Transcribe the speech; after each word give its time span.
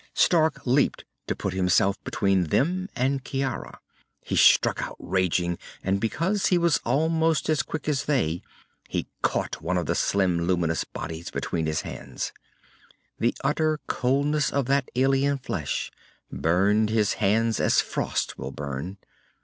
Stark 0.15 0.65
leaped 0.65 1.05
to 1.27 1.35
put 1.35 1.53
himself 1.53 2.03
between 2.03 2.45
them 2.45 2.89
and 2.95 3.23
Ciara. 3.23 3.79
He 4.23 4.35
struck 4.35 4.81
out, 4.81 4.95
raging, 4.97 5.59
and 5.83 6.01
because 6.01 6.47
he 6.47 6.57
was 6.57 6.79
almost 6.83 7.47
as 7.51 7.61
quick 7.61 7.87
as 7.87 8.05
they, 8.05 8.41
he 8.89 9.05
caught 9.21 9.61
one 9.61 9.77
of 9.77 9.85
the 9.85 9.93
slim 9.93 10.41
luminous 10.47 10.83
bodies 10.85 11.29
between 11.29 11.67
his 11.67 11.81
hands. 11.81 12.31
The 13.19 13.35
utter 13.43 13.79
coldness 13.85 14.51
of 14.51 14.65
that 14.65 14.89
alien 14.95 15.37
flesh 15.37 15.91
burned 16.31 16.89
his 16.89 17.13
hands 17.21 17.59
as 17.59 17.79
frost 17.79 18.39
will 18.39 18.49
burn. 18.51 18.97